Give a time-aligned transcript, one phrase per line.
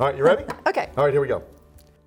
[0.00, 0.44] All right, you ready?
[0.66, 0.90] Okay.
[0.96, 1.44] All right, here we go.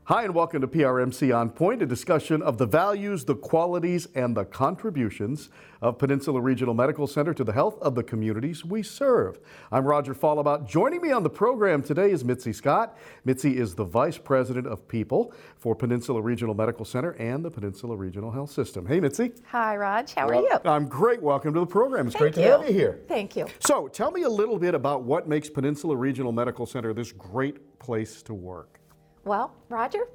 [0.08, 4.38] Hi, and welcome to PRMC On Point, a discussion of the values, the qualities, and
[4.38, 5.50] the contributions
[5.82, 9.38] of Peninsula Regional Medical Center to the health of the communities we serve.
[9.70, 10.66] I'm Roger Follebout.
[10.66, 12.98] Joining me on the program today is Mitzi Scott.
[13.26, 17.98] Mitzi is the Vice President of People for Peninsula Regional Medical Center and the Peninsula
[17.98, 18.86] Regional Health System.
[18.86, 19.34] Hey, Mitzi.
[19.48, 20.14] Hi, Raj.
[20.14, 20.58] How are you?
[20.64, 21.22] I'm great.
[21.22, 22.08] Welcome to the program.
[22.08, 23.02] It's Thank great to have you here.
[23.10, 23.46] Thank you.
[23.60, 27.78] So, tell me a little bit about what makes Peninsula Regional Medical Center this great
[27.78, 28.78] place to work.
[29.28, 30.08] Well, Roger,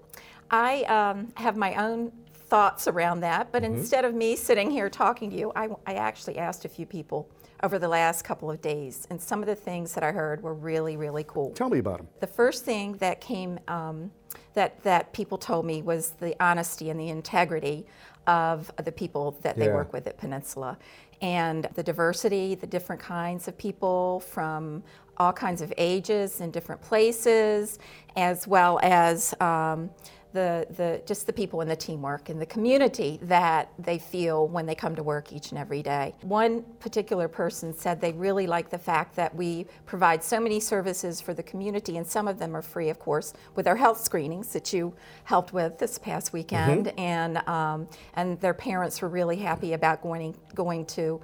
[0.51, 5.29] I um, have my own thoughts around that, but instead of me sitting here talking
[5.30, 7.29] to you, I, I actually asked a few people
[7.62, 10.55] over the last couple of days, and some of the things that I heard were
[10.55, 11.51] really, really cool.
[11.51, 12.09] Tell me about them.
[12.21, 14.11] The first thing that came um,
[14.55, 17.87] that that people told me was the honesty and the integrity
[18.27, 19.74] of the people that they Yeah.
[19.74, 20.79] work with at Peninsula,
[21.21, 24.83] and the diversity, the different kinds of people from
[25.22, 27.78] all kinds of ages and different places,
[28.16, 29.34] as well as.
[29.40, 29.90] Um,
[30.33, 34.66] the, the just the people in the teamwork and the community that they feel when
[34.66, 36.15] they come to work each and every day.
[36.23, 41.21] One particular person said they really like the fact that we provide so many services
[41.21, 44.53] for the community, and some of them are free, of course, with our health screenings
[44.53, 44.95] that you
[45.25, 50.35] helped with this past weekend, and um, and their parents were really happy about going
[50.55, 51.21] going to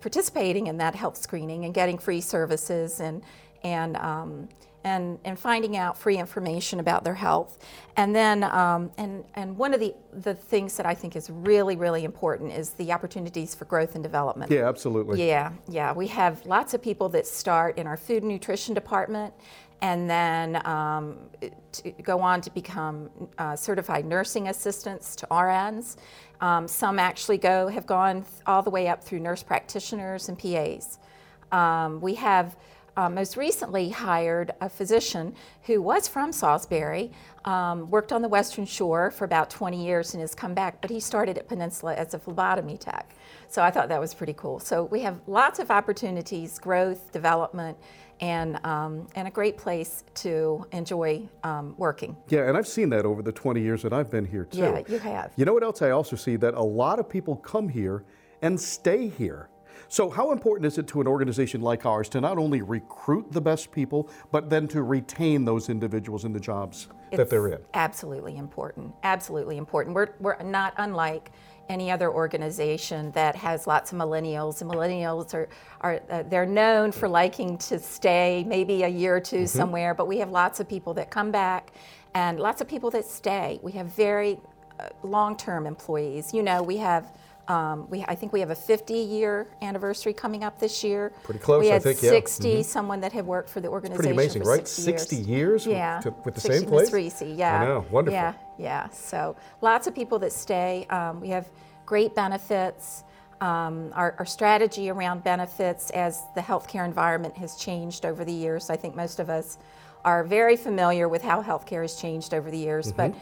[0.00, 3.22] participating in that health screening and getting free services and
[3.62, 4.48] and um,
[4.84, 7.58] and, and finding out free information about their health.
[7.96, 11.76] And then, um, and, and one of the, the things that I think is really,
[11.76, 14.50] really important is the opportunities for growth and development.
[14.50, 15.26] Yeah, absolutely.
[15.26, 15.92] Yeah, yeah.
[15.92, 19.34] We have lots of people that start in our food and nutrition department
[19.82, 21.16] and then um,
[21.72, 25.96] to go on to become uh, certified nursing assistants to RNs.
[26.40, 30.98] Um, some actually go have gone all the way up through nurse practitioners and PAs.
[31.52, 32.56] Um, we have
[32.96, 37.10] uh, most recently hired a physician who was from Salisbury,
[37.44, 40.90] um, worked on the Western Shore for about 20 years and has come back, but
[40.90, 43.14] he started at Peninsula as a phlebotomy tech.
[43.48, 44.60] So I thought that was pretty cool.
[44.60, 47.76] So we have lots of opportunities, growth, development,
[48.20, 52.16] and, um, and a great place to enjoy um, working.
[52.28, 54.58] Yeah, and I've seen that over the 20 years that I've been here too.
[54.58, 55.32] Yeah, you have.
[55.36, 56.36] You know what else I also see?
[56.36, 58.04] That a lot of people come here
[58.42, 59.48] and stay here.
[59.92, 63.40] So, how important is it to an organization like ours to not only recruit the
[63.40, 67.58] best people, but then to retain those individuals in the jobs that they're in?
[67.74, 68.94] Absolutely important.
[69.02, 69.96] Absolutely important.
[69.96, 71.32] We're, we're not unlike
[71.68, 74.62] any other organization that has lots of millennials.
[74.62, 75.48] And millennials are,
[75.80, 79.46] are uh, they're known for liking to stay maybe a year or 2 Mm-hmm.
[79.46, 81.72] somewhere, but we have lots of people that come back
[82.14, 83.58] and lots of people that stay.
[83.60, 84.38] We have very
[84.78, 86.32] uh, long-term employees.
[86.32, 87.10] You know, we have.
[87.50, 91.12] Um, we, I think we have a 50-year anniversary coming up this year.
[91.24, 92.10] Pretty close, We I had think, yeah.
[92.10, 94.68] 60, someone that had worked for the organization Pretty amazing, for right?
[94.68, 95.00] 60 years.
[95.08, 96.00] 60 years with- yeah.
[96.00, 96.92] to- with the 60 same place?
[96.92, 97.60] Reese, yeah.
[97.60, 98.14] I know, wonderful.
[98.14, 98.88] Yeah, yeah.
[98.90, 100.86] So lots of people that stay.
[100.90, 101.50] Um, we have
[101.86, 103.02] great benefits.
[103.40, 108.70] Um, our, our strategy around benefits as the healthcare environment has changed over the years.
[108.70, 109.58] I think most of us
[110.04, 113.12] are very familiar with how healthcare has changed over the years, but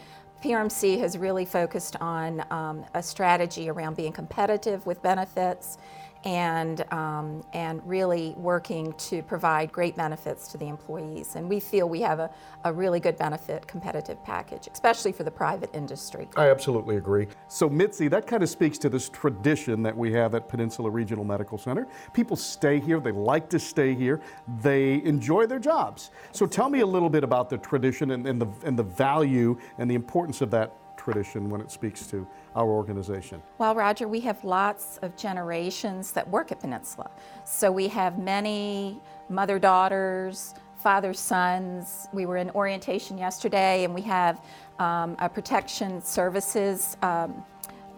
[0.42, 5.78] PRMC has really focused on um, a strategy around being competitive with benefits
[6.24, 11.36] and, um, and really working to provide great benefits to the employees.
[11.36, 12.30] And we feel we have a,
[12.64, 16.28] a really good benefit competitive package, especially for the private industry.
[16.36, 17.28] I absolutely agree.
[17.46, 21.24] So, Mitzi, that kind of speaks to this tradition that we have at Peninsula Regional
[21.24, 21.86] Medical Center.
[22.12, 24.20] People stay here, they like to stay here,
[24.60, 26.10] they enjoy their jobs.
[26.32, 29.56] So, tell me a little bit about the tradition and, and, the, and the value
[29.78, 30.74] and the importance of that
[31.12, 33.42] tradition when it speaks to our organization.
[33.56, 37.10] Well, Roger, we have lots of generations that work at Peninsula.
[37.44, 42.08] So we have many mother daughters, father sons.
[42.12, 44.44] We were in orientation yesterday, and we have
[44.78, 46.98] um, a protection services.
[47.00, 47.42] Um,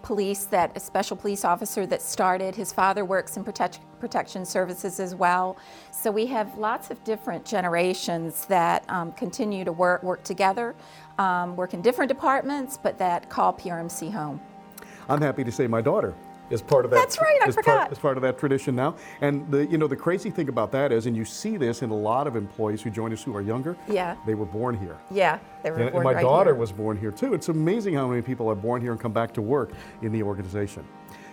[0.03, 2.55] police that a special police officer that started.
[2.55, 5.57] His father works in protect, protection services as well.
[5.93, 10.75] So we have lots of different generations that um, continue to work work together
[11.19, 14.41] um, work in different departments but that call prmc home.
[15.09, 16.15] I'm happy to say my daughter
[16.51, 16.97] is part of that.
[16.99, 17.79] That's right, I is forgot.
[17.79, 18.97] Part, is part of that tradition now.
[19.21, 21.91] And the you know the crazy thing about that is, and you see this in
[21.91, 23.77] a lot of employees who join us who are younger.
[23.89, 24.17] Yeah.
[24.27, 24.99] They were born here.
[25.11, 26.61] yeah they were And, and my right daughter here.
[26.61, 27.35] was born here too.
[27.35, 29.71] It's amazing how many people are born here and come back to work
[30.03, 30.85] in the organization.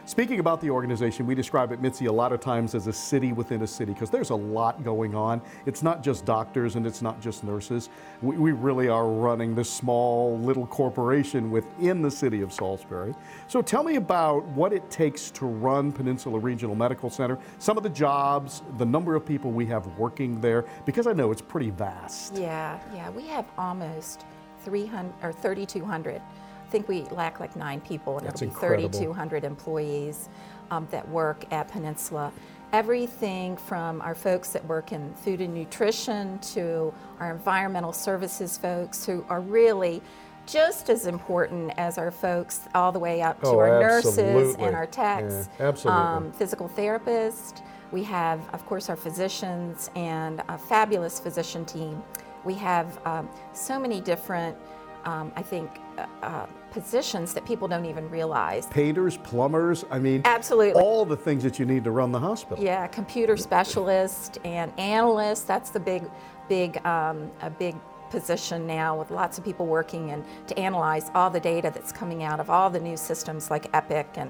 [0.08, 3.34] Speaking about the organization, we describe it, Mitzi, a lot of times as a city
[3.34, 5.42] within a city because there's a lot going on.
[5.66, 7.90] It's not just doctors and it's not just nurses.
[8.22, 13.14] We, we really are running this small little corporation within the city of Salisbury.
[13.50, 17.84] So tell me about what it takes to run Peninsula Regional Medical Center, some of
[17.84, 21.72] the jobs, the number of people we have working there, because I know it's pretty
[21.72, 22.34] vast.
[22.38, 24.24] Yeah, yeah, we have almost
[24.64, 26.22] 300 or 3,200.
[26.68, 28.90] I think we lack like nine people, and That's it'll be incredible.
[28.90, 30.28] 3,200 employees
[30.70, 32.34] um, that work at Peninsula.
[32.74, 39.06] Everything from our folks that work in food and nutrition to our environmental services folks
[39.06, 40.02] who are really
[40.46, 44.76] just as important as our folks, all the way up to Oh, our nurses and
[44.76, 46.02] our techs, Yeah, absolutely.
[46.04, 47.62] um, physical therapists.
[47.94, 52.04] We have, of course, our physicians and a fabulous physician team.
[52.44, 54.58] We have um, so many different,
[55.08, 58.68] um, I think, uh, uh, positions that people don't even realize.
[58.68, 60.82] Painters, plumbers, I mean, Absolutely.
[60.82, 62.62] all the things that you need to run the hospital.
[62.62, 65.48] Yeah, computer specialist and analyst.
[65.48, 66.04] That's the big,
[66.50, 67.76] big, um, a big
[68.10, 72.24] position now with lots of people working and to analyze all the data that's coming
[72.24, 74.30] out of all the new systems like Epic and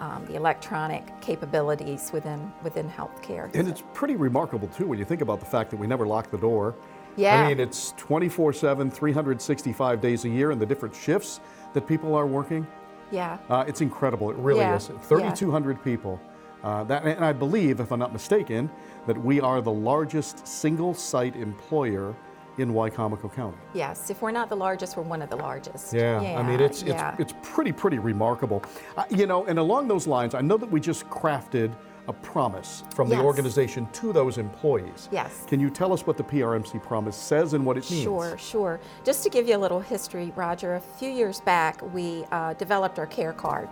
[0.00, 3.54] um, the electronic capabilities within within healthcare.
[3.54, 6.30] And it's pretty remarkable too when you think about the fact that we never lock
[6.30, 6.74] the door.
[7.16, 7.44] Yeah.
[7.44, 11.40] I mean, it's 24 7, 365 days a year, and the different shifts
[11.72, 12.66] that people are working.
[13.10, 13.38] Yeah.
[13.48, 14.30] Uh, it's incredible.
[14.30, 14.88] It really Yeah, is.
[14.92, 14.98] yeah.
[15.00, 16.20] 3,200 people.
[16.62, 18.70] Uh, that, and I believe, if I'm not mistaken,
[19.06, 22.14] that we are the largest single site employer
[22.56, 23.58] in Wicomico County.
[23.74, 24.08] Yes.
[24.10, 25.92] If we're not the largest, we're one of the largest.
[25.92, 26.20] Yeah.
[26.38, 27.12] I mean, it's, yeah.
[27.18, 28.62] it's, it's pretty, pretty remarkable.
[28.96, 31.74] Uh, you know, and along those lines, I know that we just crafted
[32.06, 35.08] a promise from the organization to those employees.
[35.10, 35.44] Yes.
[35.46, 38.02] Can you tell us what the PRMC promise says and what it means?
[38.02, 38.80] Sure, sure.
[39.04, 42.98] Just to give you a little history, Roger, a few years back we uh, developed
[42.98, 43.68] our care card,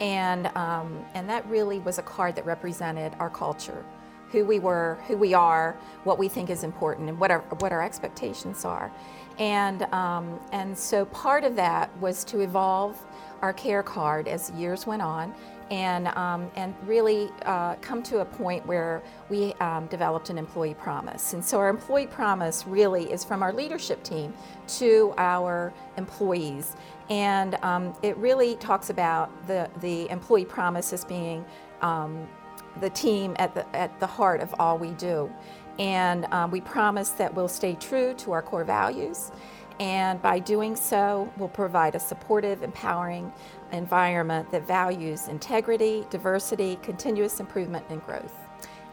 [0.00, 3.84] and um, and that really was a card that represented our culture,
[4.30, 7.72] who we were, who we are, what we think is important, and what our what
[7.72, 8.92] our expectations are,
[9.38, 13.02] and um, and so part of that was to evolve
[13.42, 15.34] our care card as years went on.
[15.70, 20.74] And, um, and really uh, come to a point where we um, developed an employee
[20.74, 21.32] promise.
[21.32, 24.34] And so our employee promise really is from our leadership team
[24.78, 26.74] to our employees.
[27.08, 31.44] And um, it really talks about the, the employee promise as being
[31.82, 32.28] um,
[32.80, 35.30] the team at the, at the heart of all we do.
[35.78, 39.32] And um, we promise that we'll stay true to our core values.
[39.80, 43.32] And by doing so, we'll provide a supportive, empowering
[43.72, 48.34] environment that values integrity, diversity, continuous improvement, and growth.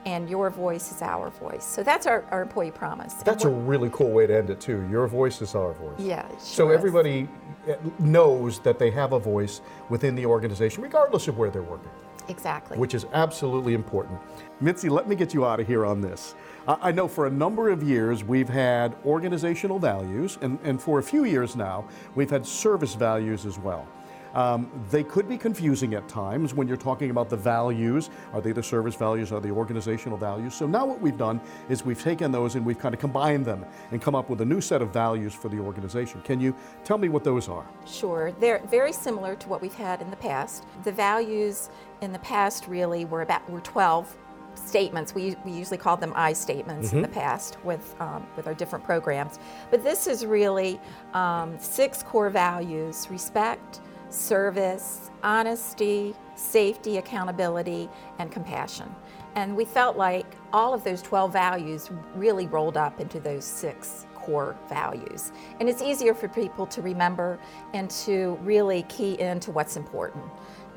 [0.06, 1.66] And your voice is our voice.
[1.66, 3.16] So that's our, our employee promise.
[3.16, 4.88] That's a really cool way to end it, too.
[4.89, 6.00] Your voice is our voice.
[6.00, 6.78] Yeah, So sure is.
[6.78, 7.28] everybody
[7.69, 9.60] uh, knows that they have a voice
[9.90, 11.90] within the organization, regardless of where they're working.
[12.29, 12.77] Exactly.
[12.77, 14.19] which is absolutely important.
[14.59, 16.35] Mitzi, let me get you out of here on this.
[16.68, 21.00] I I know for a number of years we've had organizational values, and, and for
[21.00, 21.85] a few years now
[22.15, 23.88] we've had service values as well.
[24.33, 28.09] Um, they could be confusing at times when you're talking about the values.
[28.33, 29.31] Are they the service values?
[29.31, 30.53] Are they organizational values?
[30.53, 33.65] So now what we've done is we've taken those and we've kind of combined them
[33.91, 36.21] and come up with a new set of values for the organization.
[36.21, 37.65] Can you tell me what those are?
[37.85, 38.31] Sure.
[38.39, 40.65] They're very similar to what we've had in the past.
[40.83, 41.69] The values
[42.01, 44.15] in the past really were about were 12
[44.56, 45.13] statements.
[45.13, 48.83] We, we usually called them I statements in the past with um, with our different
[48.83, 49.39] programs.
[49.71, 50.80] But this is really
[51.13, 57.89] um, six core values: respect, service, honesty, safety, accountability,
[58.19, 58.94] and compassion.
[59.36, 64.06] And we felt like all of those 12 values really rolled up into those six
[64.27, 65.31] core values.
[65.59, 67.40] And it's easier for people to remember
[67.73, 70.25] and to really key into what's important.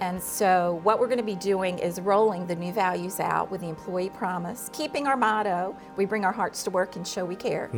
[0.00, 3.60] And so, what we're going to be doing is rolling the new values out with
[3.60, 7.36] the employee promise, keeping our motto, we bring our hearts to work and show we
[7.36, 7.68] care,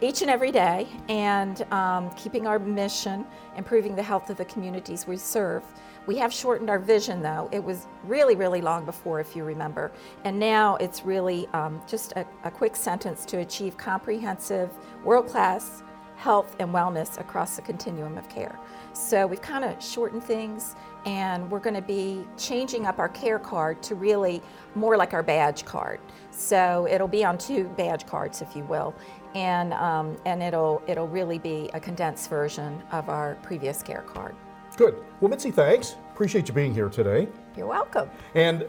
[0.00, 3.26] each and every day, and um, keeping our mission,
[3.58, 5.62] improving the health of the communities we serve.
[6.08, 7.50] We have shortened our vision, though.
[7.52, 9.92] It was really, really long before, if you remember.
[10.24, 14.70] And now it's really um, just a, a quick sentence to achieve comprehensive,
[15.04, 15.82] world class
[16.16, 18.58] health and wellness across the continuum of care.
[18.94, 23.38] So we've kind of shortened things, and we're going to be changing up our care
[23.38, 24.40] card to really
[24.74, 26.00] more like our badge card.
[26.30, 28.94] So it'll be on two badge cards, if you will,
[29.34, 34.34] and um, and it'll it'll really be a condensed version of our previous care card.
[34.78, 34.94] Good.
[35.20, 35.96] Well, Mitzi, thanks.
[36.12, 37.26] Appreciate you being here today.
[37.56, 38.08] You're welcome.
[38.36, 38.64] And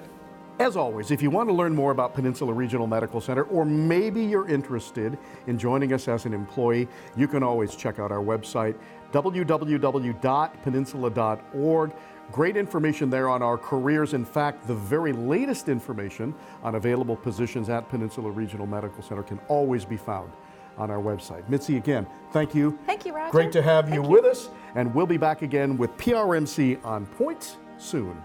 [0.58, 4.24] as always, if you want to learn more about Peninsula Regional Medical Center, or maybe
[4.24, 8.74] you're interested in joining us as an employee, you can always check out our website,
[9.12, 11.92] www.peninsula.org.
[12.32, 14.16] Great information there on our careers.
[14.16, 19.40] In fact, the very latest information on available positions at Peninsula Regional Medical Center can
[19.48, 20.32] always be found
[20.80, 21.48] on our website.
[21.50, 22.80] Mitzi, again, thank you.
[22.86, 23.32] Thank you, Roger.
[23.32, 24.10] Great to have you Thank you.
[24.12, 28.22] with us, and we'll be back again with PRMC on Point soon.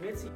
[0.00, 0.30] Mitzi.